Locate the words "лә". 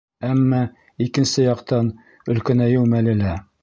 3.27-3.43